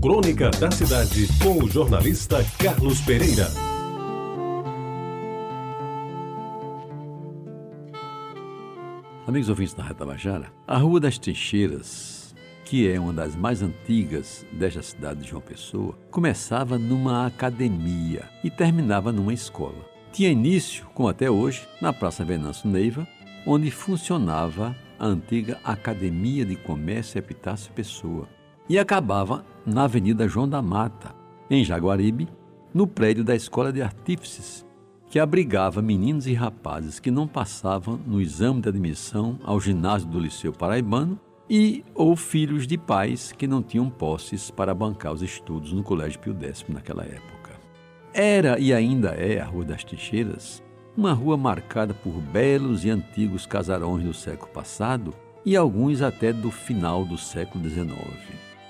Crônica 0.00 0.50
da 0.50 0.70
Cidade, 0.70 1.26
com 1.42 1.64
o 1.64 1.68
jornalista 1.68 2.44
Carlos 2.58 3.00
Pereira. 3.00 3.48
Amigos 9.26 9.48
ouvintes 9.48 9.74
da 9.74 9.82
Reta 9.82 10.04
Bajara, 10.04 10.52
a 10.66 10.76
Rua 10.76 11.00
das 11.00 11.18
Trincheiras, 11.18 12.34
que 12.64 12.88
é 12.88 13.00
uma 13.00 13.12
das 13.12 13.34
mais 13.34 13.62
antigas 13.62 14.46
desta 14.52 14.82
cidade 14.82 15.22
de 15.22 15.30
João 15.30 15.42
Pessoa, 15.42 15.98
começava 16.10 16.78
numa 16.78 17.26
academia 17.26 18.28
e 18.44 18.50
terminava 18.50 19.10
numa 19.10 19.32
escola. 19.32 19.88
Tinha 20.12 20.30
início, 20.30 20.86
como 20.94 21.08
até 21.08 21.30
hoje, 21.30 21.66
na 21.80 21.92
Praça 21.92 22.24
Venâncio 22.24 22.68
Neiva, 22.68 23.08
onde 23.46 23.70
funcionava 23.70 24.76
a 24.98 25.06
antiga 25.06 25.58
Academia 25.64 26.44
de 26.44 26.54
Comércio 26.54 27.18
Epitácio 27.18 27.72
Pessoa, 27.72 28.28
e 28.68 28.78
acabava 28.78 29.44
na 29.64 29.84
Avenida 29.84 30.28
João 30.28 30.48
da 30.48 30.60
Mata, 30.60 31.14
em 31.50 31.64
Jaguaribe, 31.64 32.28
no 32.72 32.86
prédio 32.86 33.24
da 33.24 33.34
Escola 33.34 33.72
de 33.72 33.82
Artífices, 33.82 34.66
que 35.08 35.18
abrigava 35.18 35.80
meninos 35.80 36.26
e 36.26 36.34
rapazes 36.34 36.98
que 36.98 37.10
não 37.10 37.26
passavam 37.26 37.98
no 38.06 38.20
exame 38.20 38.60
de 38.60 38.68
admissão 38.68 39.38
ao 39.44 39.60
ginásio 39.60 40.08
do 40.08 40.18
Liceu 40.18 40.52
Paraibano 40.52 41.18
e 41.48 41.84
ou 41.94 42.16
filhos 42.16 42.66
de 42.66 42.76
pais 42.76 43.32
que 43.32 43.46
não 43.46 43.62
tinham 43.62 43.88
posses 43.88 44.50
para 44.50 44.74
bancar 44.74 45.12
os 45.12 45.22
estudos 45.22 45.72
no 45.72 45.82
Colégio 45.82 46.18
Pio 46.18 46.36
X 46.40 46.64
naquela 46.68 47.04
época. 47.04 47.52
Era 48.12 48.58
e 48.58 48.72
ainda 48.74 49.10
é 49.10 49.40
a 49.40 49.44
Rua 49.44 49.64
das 49.64 49.84
Trincheiras 49.84 50.64
uma 50.96 51.12
rua 51.12 51.36
marcada 51.36 51.92
por 51.92 52.12
belos 52.12 52.84
e 52.84 52.90
antigos 52.90 53.44
casarões 53.44 54.02
do 54.02 54.14
século 54.14 54.50
passado 54.50 55.12
e 55.44 55.54
alguns 55.54 56.00
até 56.00 56.32
do 56.32 56.50
final 56.50 57.04
do 57.04 57.18
século 57.18 57.68
XIX. 57.68 57.92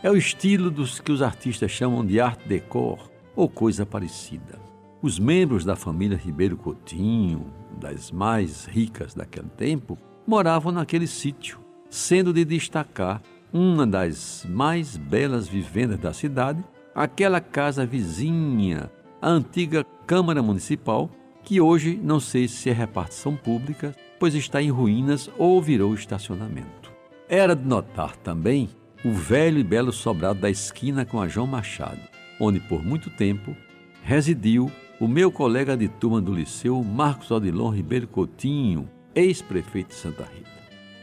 É 0.06 0.10
o 0.10 0.16
estilo 0.16 0.70
dos 0.70 1.01
que 1.01 1.10
os 1.10 1.20
artistas 1.20 1.69
chamam 1.69 2.06
de 2.06 2.20
art 2.20 2.38
décor 2.46 3.10
ou 3.34 3.48
coisa 3.48 3.84
parecida. 3.84 4.56
Os 5.02 5.18
membros 5.18 5.65
da 5.65 5.74
família 5.74 6.16
Ribeiro 6.16 6.57
Coutinho, 6.57 7.52
das 7.80 8.13
mais 8.13 8.66
ricas 8.66 9.15
daquele 9.15 9.48
tempo, 9.57 9.98
moravam 10.24 10.71
naquele 10.71 11.09
sítio, 11.09 11.59
sendo 11.90 12.32
de 12.32 12.45
destacar 12.45 13.21
uma 13.52 13.85
das 13.85 14.46
mais 14.48 14.96
belas 14.96 15.48
vivendas 15.48 15.98
da 15.98 16.13
cidade, 16.13 16.63
aquela 16.95 17.41
casa 17.41 17.85
vizinha, 17.85 18.88
a 19.20 19.29
antiga 19.29 19.85
Câmara 20.07 20.41
Municipal, 20.41 21.10
que 21.43 21.60
hoje 21.60 22.01
não 22.01 22.20
sei 22.20 22.46
se 22.46 22.70
é 22.70 22.73
repartição 22.73 23.35
pública, 23.35 23.93
pois 24.20 24.37
está 24.37 24.63
em 24.63 24.70
ruínas 24.70 25.29
ou 25.37 25.60
virou 25.60 25.93
estacionamento. 25.95 26.93
Era 27.29 27.57
de 27.57 27.66
notar 27.66 28.15
também 28.18 28.68
o 29.07 29.12
velho 29.12 29.60
e 29.60 29.62
belo 29.62 29.93
sobrado 29.93 30.40
da 30.40 30.51
esquina 30.51 31.07
com 31.07 31.21
a 31.21 31.29
João 31.29 31.46
Machado, 31.46 32.01
onde 32.40 32.59
por 32.59 32.85
muito 32.85 33.09
tempo 33.09 33.57
residiu 34.02 34.68
o 34.98 35.07
meu 35.07 35.30
colega 35.30 35.76
de 35.76 35.87
turma 35.87 36.21
do 36.21 36.35
liceu, 36.35 36.82
Marcos 36.82 37.30
Odilon 37.30 37.71
Ribeiro 37.71 38.09
Coutinho, 38.09 38.90
ex-prefeito 39.15 39.90
de 39.90 39.95
Santa 39.95 40.24
Rita. 40.24 40.51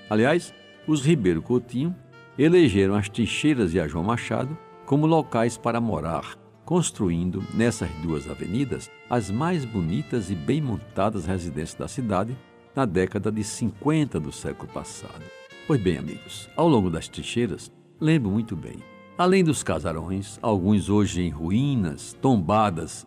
Aliás, 0.09 0.53
os 0.85 1.05
Ribeiro 1.05 1.41
Coutinho 1.41 1.95
elegeram 2.37 2.93
as 2.93 3.07
Trincheiras 3.07 3.73
e 3.73 3.79
a 3.79 3.87
João 3.87 4.03
Machado 4.03 4.57
como 4.85 5.07
locais 5.07 5.55
para 5.55 5.79
morar, 5.79 6.38
construindo 6.65 7.41
nessas 7.53 7.89
duas 8.01 8.29
avenidas 8.29 8.91
as 9.09 9.31
mais 9.31 9.63
bonitas 9.63 10.29
e 10.29 10.35
bem 10.35 10.59
montadas 10.59 11.25
residências 11.25 11.75
da 11.75 11.88
cidade 11.88 12.35
na 12.75 12.83
década 12.83 13.31
de 13.31 13.45
50 13.45 14.19
do 14.19 14.31
século 14.33 14.69
passado. 14.73 15.23
Pois 15.65 15.81
bem, 15.81 15.97
amigos, 15.97 16.49
ao 16.57 16.67
longo 16.67 16.89
das 16.89 17.07
trincheiras, 17.07 17.71
lembro 17.99 18.31
muito 18.31 18.55
bem. 18.55 18.77
Além 19.17 19.44
dos 19.44 19.61
casarões, 19.61 20.39
alguns 20.41 20.89
hoje 20.89 21.22
em 21.22 21.30
ruínas, 21.30 22.17
tombadas, 22.22 23.05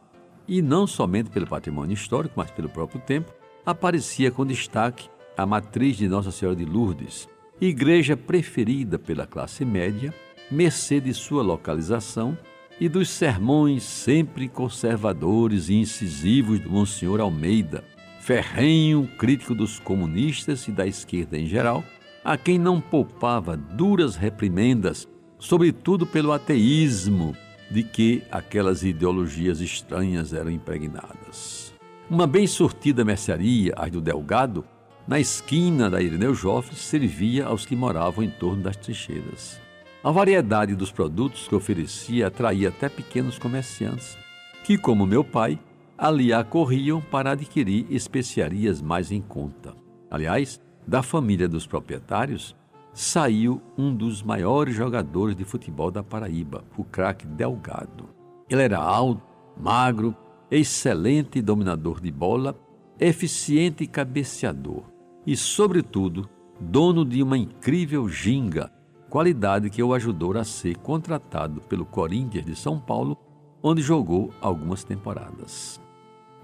e 0.48 0.62
não 0.62 0.86
somente 0.86 1.30
pelo 1.30 1.46
patrimônio 1.46 1.94
histórico, 1.94 2.34
mas 2.36 2.50
pelo 2.50 2.68
próprio 2.68 3.00
tempo, 3.00 3.32
aparecia 3.64 4.30
com 4.30 4.46
destaque 4.46 5.08
a 5.36 5.44
matriz 5.44 5.96
de 5.96 6.08
Nossa 6.08 6.30
Senhora 6.30 6.56
de 6.56 6.64
Lourdes, 6.64 7.28
igreja 7.60 8.16
preferida 8.16 8.98
pela 8.98 9.26
classe 9.26 9.64
média, 9.64 10.14
mercê 10.50 11.00
de 11.00 11.12
sua 11.12 11.42
localização 11.42 12.38
e 12.80 12.88
dos 12.88 13.08
sermões 13.08 13.82
sempre 13.82 14.48
conservadores 14.48 15.68
e 15.68 15.74
incisivos 15.74 16.60
do 16.60 16.70
Monsenhor 16.70 17.20
Almeida, 17.20 17.82
ferrenho 18.20 19.08
crítico 19.18 19.54
dos 19.54 19.78
comunistas 19.78 20.68
e 20.68 20.72
da 20.72 20.86
esquerda 20.86 21.38
em 21.38 21.46
geral, 21.46 21.82
a 22.26 22.36
quem 22.36 22.58
não 22.58 22.80
poupava 22.80 23.56
duras 23.56 24.16
reprimendas, 24.16 25.06
sobretudo 25.38 26.04
pelo 26.04 26.32
ateísmo 26.32 27.36
de 27.70 27.84
que 27.84 28.24
aquelas 28.32 28.82
ideologias 28.82 29.60
estranhas 29.60 30.32
eram 30.32 30.50
impregnadas. 30.50 31.72
Uma 32.10 32.26
bem 32.26 32.44
sortida 32.48 33.04
mercearia, 33.04 33.74
a 33.76 33.88
do 33.88 34.00
Delgado, 34.00 34.64
na 35.06 35.20
esquina 35.20 35.88
da 35.88 36.02
Irineu 36.02 36.34
Joffre, 36.34 36.74
servia 36.74 37.46
aos 37.46 37.64
que 37.64 37.76
moravam 37.76 38.24
em 38.24 38.30
torno 38.30 38.64
das 38.64 38.76
trincheiras. 38.76 39.60
A 40.02 40.10
variedade 40.10 40.74
dos 40.74 40.90
produtos 40.90 41.46
que 41.46 41.54
oferecia 41.54 42.26
atraía 42.26 42.70
até 42.70 42.88
pequenos 42.88 43.38
comerciantes, 43.38 44.18
que, 44.64 44.76
como 44.76 45.06
meu 45.06 45.22
pai, 45.22 45.60
ali 45.96 46.32
acorriam 46.32 47.00
para 47.00 47.30
adquirir 47.30 47.86
especiarias 47.88 48.82
mais 48.82 49.12
em 49.12 49.22
conta. 49.22 49.76
Aliás, 50.10 50.60
da 50.86 51.02
família 51.02 51.48
dos 51.48 51.66
proprietários, 51.66 52.54
saiu 52.92 53.60
um 53.76 53.94
dos 53.94 54.22
maiores 54.22 54.74
jogadores 54.74 55.36
de 55.36 55.44
futebol 55.44 55.90
da 55.90 56.02
Paraíba, 56.02 56.64
o 56.76 56.84
craque 56.84 57.26
Delgado. 57.26 58.08
Ele 58.48 58.62
era 58.62 58.78
alto, 58.78 59.22
magro, 59.56 60.14
excelente 60.50 61.42
dominador 61.42 62.00
de 62.00 62.10
bola, 62.10 62.56
eficiente 62.98 63.86
cabeceador 63.86 64.84
e, 65.26 65.36
sobretudo, 65.36 66.28
dono 66.58 67.04
de 67.04 67.22
uma 67.22 67.36
incrível 67.36 68.08
ginga 68.08 68.70
qualidade 69.10 69.70
que 69.70 69.82
o 69.82 69.92
ajudou 69.94 70.36
a 70.36 70.44
ser 70.44 70.76
contratado 70.78 71.60
pelo 71.62 71.84
Corinthians 71.84 72.44
de 72.44 72.56
São 72.56 72.78
Paulo, 72.78 73.16
onde 73.62 73.82
jogou 73.82 74.32
algumas 74.40 74.84
temporadas. 74.84 75.80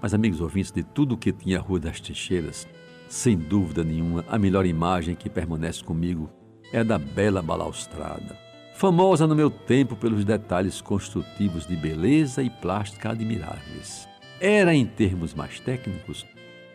Mas, 0.01 0.13
amigos 0.13 0.41
ouvintes, 0.41 0.71
de 0.71 0.83
tudo 0.83 1.15
o 1.15 1.17
que 1.17 1.31
tinha 1.31 1.59
a 1.59 1.61
Rua 1.61 1.79
das 1.79 1.99
Trincheiras, 1.99 2.67
sem 3.07 3.37
dúvida 3.37 3.83
nenhuma, 3.83 4.25
a 4.27 4.37
melhor 4.37 4.65
imagem 4.65 5.15
que 5.15 5.29
permanece 5.29 5.83
comigo 5.83 6.29
é 6.71 6.83
da 6.83 6.97
bela 6.97 7.41
balaustrada, 7.41 8.37
famosa 8.75 9.27
no 9.27 9.35
meu 9.35 9.49
tempo 9.49 9.95
pelos 9.95 10.25
detalhes 10.25 10.81
construtivos 10.81 11.67
de 11.67 11.75
beleza 11.75 12.41
e 12.41 12.49
plástica 12.49 13.11
admiráveis. 13.11 14.07
Era, 14.39 14.73
em 14.73 14.85
termos 14.85 15.33
mais 15.33 15.59
técnicos, 15.59 16.25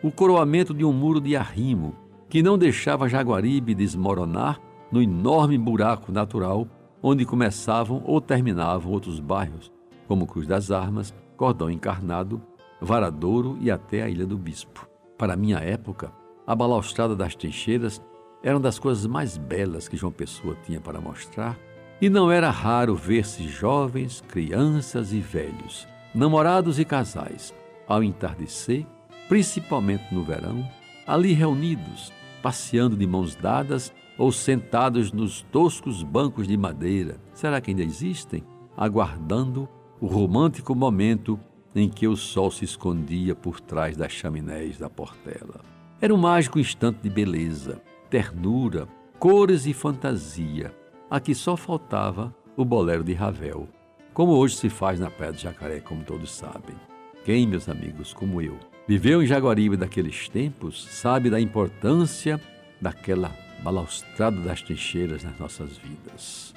o 0.02 0.10
coroamento 0.10 0.72
de 0.72 0.84
um 0.84 0.92
muro 0.92 1.20
de 1.20 1.36
arrimo 1.36 1.94
que 2.28 2.42
não 2.42 2.56
deixava 2.56 3.08
Jaguaribe 3.08 3.74
desmoronar 3.74 4.60
no 4.92 5.02
enorme 5.02 5.58
buraco 5.58 6.12
natural 6.12 6.66
onde 7.02 7.24
começavam 7.24 8.02
ou 8.04 8.20
terminavam 8.20 8.92
outros 8.92 9.20
bairros, 9.20 9.72
como 10.06 10.26
Cruz 10.26 10.46
das 10.46 10.70
Armas, 10.70 11.14
Cordão 11.36 11.70
Encarnado, 11.70 12.40
Varadouro 12.80 13.56
e 13.60 13.70
até 13.70 14.02
a 14.02 14.08
Ilha 14.08 14.26
do 14.26 14.36
Bispo. 14.36 14.88
Para 15.18 15.36
minha 15.36 15.58
época, 15.58 16.12
a 16.46 16.54
balaustrada 16.54 17.16
das 17.16 17.34
trincheiras 17.34 18.00
era 18.40 18.54
uma 18.54 18.62
das 18.62 18.78
coisas 18.78 19.04
mais 19.04 19.36
belas 19.36 19.88
que 19.88 19.96
João 19.96 20.12
Pessoa 20.12 20.56
tinha 20.64 20.80
para 20.80 21.00
mostrar, 21.00 21.58
e 22.00 22.08
não 22.08 22.30
era 22.30 22.50
raro 22.50 22.94
ver-se 22.94 23.48
jovens, 23.48 24.22
crianças 24.28 25.12
e 25.12 25.18
velhos, 25.18 25.88
namorados 26.14 26.78
e 26.78 26.84
casais, 26.84 27.52
ao 27.88 28.04
entardecer, 28.04 28.86
principalmente 29.28 30.14
no 30.14 30.22
verão, 30.22 30.64
ali 31.04 31.32
reunidos, 31.32 32.12
passeando 32.40 32.96
de 32.96 33.04
mãos 33.04 33.34
dadas 33.34 33.92
ou 34.16 34.30
sentados 34.30 35.12
nos 35.12 35.42
toscos 35.42 36.04
bancos 36.04 36.46
de 36.46 36.56
madeira, 36.56 37.20
será 37.34 37.60
que 37.60 37.72
ainda 37.72 37.82
existem? 37.82 38.44
Aguardando 38.76 39.68
o 40.00 40.06
romântico 40.06 40.76
momento 40.76 41.40
em 41.74 41.88
que 41.88 42.06
o 42.08 42.16
sol 42.16 42.50
se 42.50 42.64
escondia 42.64 43.34
por 43.34 43.60
trás 43.60 43.96
das 43.96 44.12
chaminés 44.12 44.78
da 44.78 44.88
portela. 44.88 45.60
Era 46.00 46.14
um 46.14 46.18
mágico 46.18 46.58
instante 46.58 47.00
de 47.02 47.10
beleza, 47.10 47.82
ternura, 48.08 48.88
cores 49.18 49.66
e 49.66 49.72
fantasia. 49.72 50.72
Aqui 51.10 51.34
só 51.34 51.56
faltava 51.56 52.34
o 52.56 52.64
bolero 52.64 53.02
de 53.02 53.12
Ravel, 53.12 53.68
como 54.12 54.32
hoje 54.32 54.56
se 54.56 54.68
faz 54.68 54.98
na 54.98 55.10
Praia 55.10 55.32
do 55.32 55.38
Jacaré, 55.38 55.80
como 55.80 56.04
todos 56.04 56.30
sabem. 56.32 56.76
Quem, 57.24 57.46
meus 57.46 57.68
amigos, 57.68 58.12
como 58.12 58.40
eu, 58.40 58.58
viveu 58.86 59.22
em 59.22 59.26
Jaguaribe 59.26 59.76
daqueles 59.76 60.28
tempos, 60.28 60.86
sabe 60.90 61.30
da 61.30 61.40
importância 61.40 62.40
daquela 62.80 63.34
balaustrada 63.62 64.40
das 64.40 64.62
trincheiras 64.62 65.24
nas 65.24 65.38
nossas 65.38 65.76
vidas. 65.76 66.54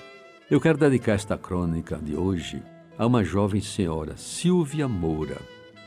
Eu 0.49 0.59
quero 0.59 0.77
dedicar 0.77 1.13
esta 1.13 1.37
crônica 1.37 1.97
de 1.97 2.15
hoje 2.15 2.61
a 3.01 3.07
uma 3.07 3.23
jovem 3.23 3.59
senhora, 3.59 4.15
Silvia 4.15 4.87
Moura, 4.87 5.41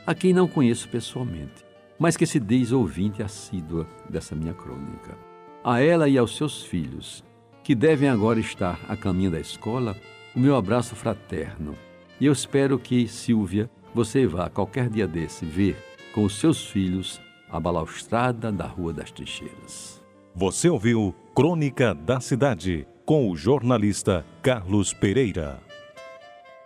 a 0.05 0.13
quem 0.13 0.33
não 0.33 0.49
conheço 0.49 0.89
pessoalmente, 0.89 1.63
mas 1.97 2.17
que 2.17 2.25
se 2.25 2.41
diz 2.41 2.73
ouvinte 2.73 3.23
assídua 3.23 3.87
dessa 4.09 4.35
minha 4.35 4.53
crônica. 4.53 5.17
A 5.63 5.79
ela 5.79 6.09
e 6.09 6.17
aos 6.17 6.35
seus 6.35 6.63
filhos, 6.63 7.23
que 7.63 7.73
devem 7.73 8.09
agora 8.09 8.37
estar 8.37 8.77
a 8.89 8.97
caminho 8.97 9.31
da 9.31 9.39
escola, 9.39 9.95
o 10.35 10.39
meu 10.41 10.57
abraço 10.57 10.93
fraterno. 10.93 11.73
E 12.19 12.25
eu 12.25 12.33
espero 12.33 12.77
que, 12.77 13.07
Silvia, 13.07 13.69
você 13.93 14.27
vá 14.27 14.49
qualquer 14.49 14.89
dia 14.89 15.07
desse 15.07 15.45
ver 15.45 15.77
com 16.13 16.25
os 16.25 16.37
seus 16.37 16.67
filhos 16.67 17.21
a 17.49 17.57
balaustrada 17.61 18.51
da 18.51 18.67
Rua 18.67 18.91
das 18.91 19.09
Trincheiras. 19.09 20.03
Você 20.35 20.67
ouviu 20.67 21.15
Crônica 21.33 21.93
da 21.95 22.19
Cidade 22.19 22.85
com 23.05 23.31
o 23.31 23.37
jornalista 23.37 24.25
Carlos 24.41 24.93
Pereira. 24.93 25.63